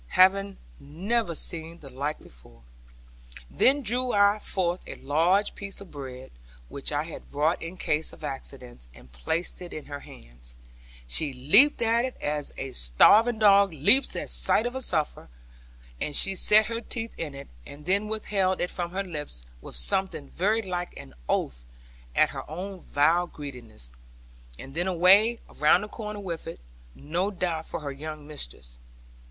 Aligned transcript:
having 0.07 0.57
never 0.79 1.35
seen 1.35 1.77
the 1.77 1.87
like 1.87 2.17
before. 2.17 2.63
Then 3.51 3.83
drew 3.83 4.13
I 4.13 4.39
forth 4.39 4.79
a 4.87 4.95
large 4.95 5.53
piece 5.53 5.79
of 5.79 5.91
bread, 5.91 6.31
which 6.69 6.91
I 6.91 7.03
had 7.03 7.29
brought 7.29 7.61
in 7.61 7.77
case 7.77 8.11
of 8.11 8.23
accidents, 8.23 8.89
and 8.95 9.11
placed 9.11 9.61
it 9.61 9.73
in 9.73 9.85
her 9.85 9.99
hands. 9.99 10.55
She 11.05 11.31
leaped 11.31 11.83
at 11.83 12.03
it, 12.03 12.17
as 12.19 12.51
a 12.57 12.71
starving 12.71 13.37
dog 13.37 13.73
leaps 13.73 14.15
at 14.15 14.31
sight 14.31 14.65
of 14.65 14.73
his 14.73 14.87
supper, 14.87 15.29
and 15.99 16.15
she 16.15 16.33
set 16.33 16.65
her 16.65 16.81
teeth 16.81 17.13
in 17.15 17.35
it, 17.35 17.49
and 17.67 17.85
then 17.85 18.07
withheld 18.07 18.59
it 18.59 18.71
from 18.71 18.89
her 18.93 19.03
lips, 19.03 19.43
with 19.61 19.75
something 19.75 20.27
very 20.29 20.63
like 20.63 20.97
an 20.97 21.13
oath 21.29 21.63
at 22.15 22.31
her 22.31 22.49
own 22.49 22.79
vile 22.79 23.27
greediness; 23.27 23.91
and 24.57 24.73
then 24.73 24.87
away 24.87 25.39
round 25.59 25.83
the 25.83 25.87
corner 25.87 26.19
with 26.19 26.47
it, 26.47 26.59
no 26.95 27.29
doubt 27.29 27.67
for 27.67 27.81
her 27.81 27.91
young 27.91 28.25
mistress. 28.25 28.79